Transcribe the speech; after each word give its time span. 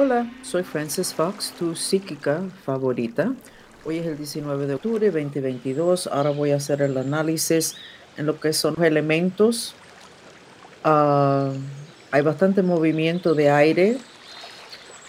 Hola, 0.00 0.30
soy 0.42 0.62
Frances 0.62 1.12
Fox, 1.12 1.52
tu 1.58 1.74
psíquica 1.74 2.42
favorita. 2.64 3.32
Hoy 3.84 3.98
es 3.98 4.06
el 4.06 4.16
19 4.16 4.68
de 4.68 4.74
octubre 4.76 5.10
2022. 5.10 6.06
Ahora 6.06 6.30
voy 6.30 6.52
a 6.52 6.56
hacer 6.58 6.82
el 6.82 6.96
análisis 6.96 7.74
en 8.16 8.26
lo 8.26 8.38
que 8.38 8.52
son 8.52 8.74
los 8.76 8.86
elementos. 8.86 9.74
Ah, 10.84 11.50
hay 12.12 12.22
bastante 12.22 12.62
movimiento 12.62 13.34
de 13.34 13.50
aire 13.50 13.98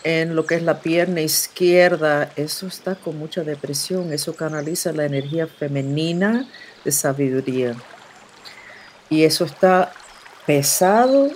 en 0.03 0.35
lo 0.35 0.47
que 0.47 0.55
es 0.55 0.63
la 0.63 0.79
pierna 0.79 1.21
izquierda. 1.21 2.31
Eso 2.35 2.65
está 2.65 2.95
con 2.95 3.15
mucha 3.19 3.43
depresión. 3.43 4.11
Eso 4.11 4.35
canaliza 4.35 4.91
la 4.91 5.05
energía 5.05 5.45
femenina 5.45 6.47
de 6.83 6.91
sabiduría. 6.91 7.75
Y 9.07 9.23
eso 9.23 9.45
está 9.45 9.91
pesado 10.47 11.29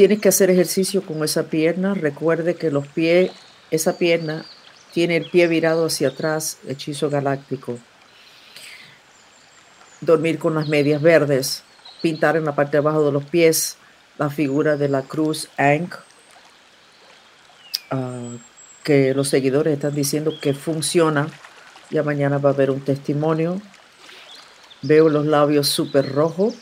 Tienes 0.00 0.18
que 0.18 0.30
hacer 0.30 0.48
ejercicio 0.48 1.02
con 1.02 1.22
esa 1.22 1.50
pierna. 1.50 1.92
Recuerde 1.92 2.54
que 2.54 2.70
los 2.70 2.88
pies, 2.88 3.32
esa 3.70 3.98
pierna 3.98 4.46
tiene 4.94 5.18
el 5.18 5.28
pie 5.28 5.46
virado 5.46 5.84
hacia 5.84 6.08
atrás, 6.08 6.56
hechizo 6.66 7.10
galáctico. 7.10 7.78
Dormir 10.00 10.38
con 10.38 10.54
las 10.54 10.68
medias 10.68 11.02
verdes, 11.02 11.64
pintar 12.00 12.38
en 12.38 12.46
la 12.46 12.54
parte 12.54 12.72
de 12.72 12.78
abajo 12.78 13.04
de 13.04 13.12
los 13.12 13.26
pies 13.26 13.76
la 14.16 14.30
figura 14.30 14.78
de 14.78 14.88
la 14.88 15.02
cruz 15.02 15.50
Ankh, 15.58 15.96
ah, 17.90 18.38
que 18.82 19.12
los 19.12 19.28
seguidores 19.28 19.74
están 19.74 19.94
diciendo 19.94 20.32
que 20.40 20.54
funciona. 20.54 21.28
Ya 21.90 22.02
mañana 22.02 22.38
va 22.38 22.48
a 22.48 22.52
haber 22.54 22.70
un 22.70 22.80
testimonio. 22.80 23.60
Veo 24.80 25.10
los 25.10 25.26
labios 25.26 25.68
súper 25.68 26.10
rojos 26.10 26.54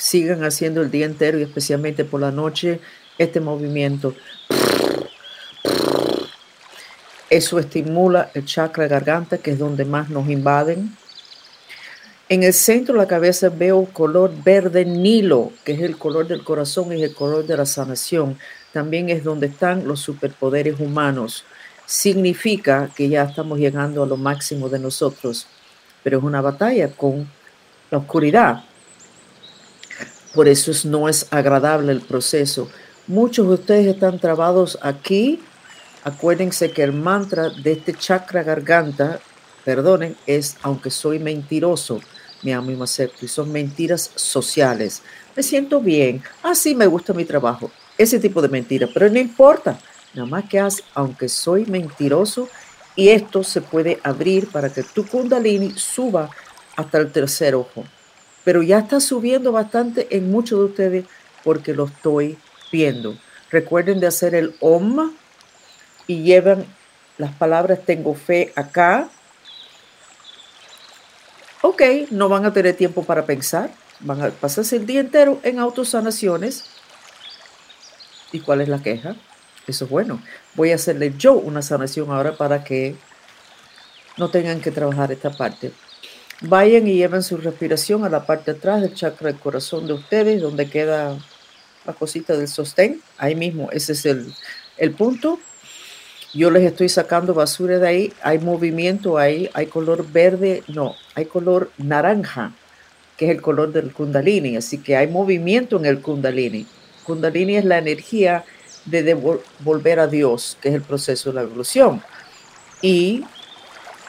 sigan 0.00 0.44
haciendo 0.44 0.80
el 0.80 0.90
día 0.90 1.04
entero 1.04 1.38
y 1.38 1.42
especialmente 1.42 2.04
por 2.04 2.20
la 2.20 2.32
noche 2.32 2.80
este 3.18 3.38
movimiento. 3.38 4.14
Eso 7.28 7.58
estimula 7.58 8.30
el 8.34 8.46
chakra 8.46 8.88
garganta, 8.88 9.38
que 9.38 9.52
es 9.52 9.58
donde 9.58 9.84
más 9.84 10.08
nos 10.08 10.28
invaden. 10.28 10.96
En 12.30 12.42
el 12.42 12.54
centro 12.54 12.94
de 12.94 13.00
la 13.00 13.06
cabeza 13.06 13.50
veo 13.50 13.84
color 13.84 14.32
verde 14.42 14.84
nilo, 14.84 15.52
que 15.64 15.72
es 15.72 15.80
el 15.80 15.98
color 15.98 16.26
del 16.26 16.44
corazón 16.44 16.96
y 16.96 17.02
el 17.02 17.14
color 17.14 17.46
de 17.46 17.56
la 17.56 17.66
sanación. 17.66 18.38
También 18.72 19.10
es 19.10 19.22
donde 19.22 19.48
están 19.48 19.86
los 19.86 20.00
superpoderes 20.00 20.80
humanos. 20.80 21.44
Significa 21.86 22.90
que 22.96 23.08
ya 23.08 23.24
estamos 23.24 23.58
llegando 23.58 24.02
a 24.02 24.06
lo 24.06 24.16
máximo 24.16 24.68
de 24.68 24.78
nosotros, 24.78 25.46
pero 26.02 26.18
es 26.18 26.24
una 26.24 26.40
batalla 26.40 26.88
con 26.88 27.28
la 27.90 27.98
oscuridad. 27.98 28.64
Por 30.34 30.46
eso 30.46 30.70
no 30.88 31.08
es 31.08 31.26
agradable 31.30 31.90
el 31.90 32.02
proceso. 32.02 32.70
Muchos 33.08 33.48
de 33.48 33.54
ustedes 33.54 33.86
están 33.86 34.20
trabados 34.20 34.78
aquí. 34.80 35.40
Acuérdense 36.04 36.70
que 36.70 36.84
el 36.84 36.92
mantra 36.92 37.50
de 37.50 37.72
este 37.72 37.94
chakra 37.94 38.44
garganta, 38.44 39.20
perdonen, 39.64 40.16
es 40.26 40.56
aunque 40.62 40.90
soy 40.90 41.18
mentiroso, 41.18 42.00
me 42.42 42.54
amo 42.54 42.70
y 42.70 42.76
me 42.76 42.84
acepto. 42.84 43.24
Y 43.24 43.28
son 43.28 43.50
mentiras 43.50 44.12
sociales. 44.14 45.02
Me 45.34 45.42
siento 45.42 45.80
bien. 45.80 46.22
Así 46.44 46.74
ah, 46.74 46.76
me 46.76 46.86
gusta 46.86 47.12
mi 47.12 47.24
trabajo. 47.24 47.70
Ese 47.98 48.20
tipo 48.20 48.40
de 48.40 48.48
mentira. 48.48 48.88
Pero 48.92 49.10
no 49.10 49.18
importa. 49.18 49.78
Nada 50.14 50.28
más 50.28 50.48
que 50.48 50.60
haz, 50.60 50.82
aunque 50.94 51.28
soy 51.28 51.66
mentiroso, 51.66 52.48
y 52.96 53.08
esto 53.08 53.44
se 53.44 53.60
puede 53.60 54.00
abrir 54.02 54.48
para 54.48 54.72
que 54.72 54.82
tu 54.82 55.06
kundalini 55.06 55.72
suba 55.76 56.30
hasta 56.76 56.98
el 56.98 57.12
tercer 57.12 57.54
ojo 57.54 57.84
pero 58.44 58.62
ya 58.62 58.78
está 58.78 59.00
subiendo 59.00 59.52
bastante 59.52 60.08
en 60.16 60.30
muchos 60.30 60.58
de 60.58 60.64
ustedes 60.64 61.04
porque 61.44 61.74
lo 61.74 61.86
estoy 61.86 62.38
viendo. 62.72 63.16
Recuerden 63.50 64.00
de 64.00 64.06
hacer 64.06 64.34
el 64.34 64.54
OM 64.60 65.12
y 66.06 66.22
llevan 66.22 66.66
las 67.18 67.32
palabras 67.32 67.80
tengo 67.84 68.14
fe 68.14 68.52
acá. 68.56 69.10
Ok, 71.62 71.82
no 72.10 72.28
van 72.28 72.46
a 72.46 72.52
tener 72.52 72.74
tiempo 72.74 73.04
para 73.04 73.26
pensar, 73.26 73.70
van 74.00 74.22
a 74.22 74.30
pasarse 74.30 74.76
el 74.76 74.86
día 74.86 75.00
entero 75.00 75.38
en 75.42 75.58
autosanaciones. 75.58 76.64
¿Y 78.32 78.40
cuál 78.40 78.62
es 78.62 78.68
la 78.68 78.82
queja? 78.82 79.16
Eso 79.66 79.84
es 79.84 79.90
bueno. 79.90 80.22
Voy 80.54 80.72
a 80.72 80.76
hacerle 80.76 81.12
yo 81.18 81.34
una 81.34 81.60
sanación 81.60 82.10
ahora 82.10 82.36
para 82.36 82.64
que 82.64 82.96
no 84.16 84.30
tengan 84.30 84.60
que 84.60 84.70
trabajar 84.70 85.12
esta 85.12 85.30
parte. 85.30 85.72
Vayan 86.42 86.86
y 86.86 86.94
lleven 86.94 87.22
su 87.22 87.36
respiración 87.36 88.04
a 88.04 88.08
la 88.08 88.24
parte 88.24 88.52
de 88.52 88.58
atrás 88.58 88.80
del 88.80 88.94
chakra 88.94 89.28
del 89.28 89.38
corazón 89.38 89.86
de 89.86 89.92
ustedes, 89.92 90.40
donde 90.40 90.70
queda 90.70 91.18
la 91.84 91.92
cosita 91.92 92.34
del 92.34 92.48
sostén. 92.48 93.02
Ahí 93.18 93.34
mismo, 93.34 93.68
ese 93.72 93.92
es 93.92 94.06
el, 94.06 94.32
el 94.78 94.92
punto. 94.92 95.38
Yo 96.32 96.50
les 96.50 96.62
estoy 96.62 96.88
sacando 96.88 97.34
basura 97.34 97.78
de 97.78 97.88
ahí. 97.88 98.12
Hay 98.22 98.38
movimiento 98.38 99.18
ahí. 99.18 99.50
Hay 99.52 99.66
color 99.66 100.10
verde. 100.10 100.62
No, 100.68 100.94
hay 101.14 101.26
color 101.26 101.72
naranja, 101.76 102.52
que 103.18 103.26
es 103.26 103.32
el 103.32 103.42
color 103.42 103.72
del 103.72 103.92
kundalini. 103.92 104.56
Así 104.56 104.78
que 104.78 104.96
hay 104.96 105.08
movimiento 105.08 105.76
en 105.76 105.84
el 105.84 106.00
kundalini. 106.00 106.66
Kundalini 107.04 107.56
es 107.56 107.66
la 107.66 107.76
energía 107.76 108.44
de 108.86 109.12
volver 109.58 110.00
a 110.00 110.06
Dios, 110.06 110.56
que 110.62 110.70
es 110.70 110.74
el 110.74 110.82
proceso 110.82 111.30
de 111.30 111.34
la 111.34 111.42
evolución. 111.42 112.02
Y 112.80 113.24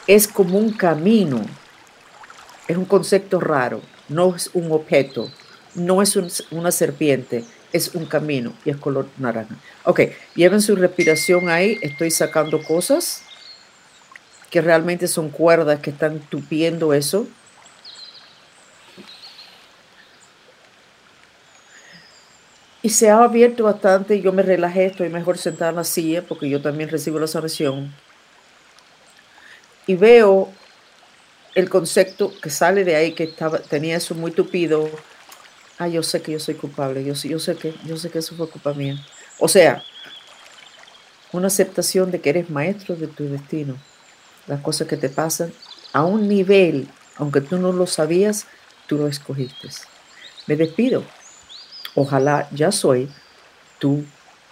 es 0.06 0.26
como 0.26 0.58
un 0.58 0.72
camino 0.72 1.44
es 2.68 2.76
un 2.76 2.84
concepto 2.84 3.40
raro, 3.40 3.80
no 4.08 4.34
es 4.34 4.50
un 4.54 4.70
objeto, 4.72 5.30
no 5.74 6.02
es 6.02 6.16
una 6.50 6.70
serpiente, 6.70 7.44
es 7.72 7.94
un 7.94 8.06
camino 8.06 8.52
y 8.64 8.70
es 8.70 8.76
color 8.76 9.08
naranja. 9.18 9.56
Ok, 9.84 10.00
lleven 10.34 10.62
su 10.62 10.76
respiración 10.76 11.48
ahí, 11.48 11.78
estoy 11.82 12.10
sacando 12.10 12.62
cosas 12.62 13.22
que 14.50 14.60
realmente 14.60 15.08
son 15.08 15.30
cuerdas 15.30 15.80
que 15.80 15.90
están 15.90 16.20
tupiendo 16.20 16.92
eso. 16.92 17.26
Y 22.82 22.90
se 22.90 23.08
ha 23.08 23.22
abierto 23.22 23.64
bastante, 23.64 24.20
yo 24.20 24.32
me 24.32 24.42
relajé, 24.42 24.86
estoy 24.86 25.08
mejor 25.08 25.38
sentada 25.38 25.70
en 25.70 25.76
la 25.76 25.84
silla 25.84 26.22
porque 26.22 26.50
yo 26.50 26.60
también 26.60 26.90
recibo 26.90 27.18
la 27.18 27.28
sanación. 27.28 27.94
Y 29.86 29.94
veo 29.94 30.52
el 31.54 31.68
concepto 31.68 32.32
que 32.40 32.50
sale 32.50 32.84
de 32.84 32.96
ahí, 32.96 33.12
que 33.12 33.24
estaba, 33.24 33.58
tenía 33.58 33.96
eso 33.96 34.14
muy 34.14 34.30
tupido, 34.30 34.88
ah, 35.78 35.88
yo 35.88 36.02
sé 36.02 36.22
que 36.22 36.32
yo 36.32 36.40
soy 36.40 36.54
culpable, 36.54 37.04
yo, 37.04 37.14
yo, 37.14 37.38
sé 37.38 37.56
que, 37.56 37.74
yo 37.84 37.96
sé 37.96 38.10
que 38.10 38.18
eso 38.18 38.34
fue 38.36 38.48
culpa 38.48 38.72
mía. 38.72 38.96
O 39.38 39.48
sea, 39.48 39.82
una 41.32 41.48
aceptación 41.48 42.10
de 42.10 42.20
que 42.20 42.30
eres 42.30 42.50
maestro 42.50 42.96
de 42.96 43.06
tu 43.06 43.28
destino, 43.28 43.76
las 44.46 44.60
cosas 44.60 44.88
que 44.88 44.96
te 44.96 45.08
pasan 45.08 45.52
a 45.92 46.04
un 46.04 46.28
nivel, 46.28 46.88
aunque 47.16 47.40
tú 47.40 47.58
no 47.58 47.72
lo 47.72 47.86
sabías, 47.86 48.46
tú 48.86 48.98
lo 48.98 49.08
escogiste. 49.08 49.68
Me 50.46 50.56
despido. 50.56 51.04
Ojalá 51.94 52.48
ya 52.50 52.72
soy 52.72 53.08
tu 53.78 54.04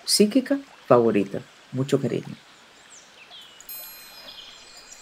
psíquica 0.05 0.59
favorita. 0.87 1.41
Mucho 1.72 2.00
cariño. 2.00 2.37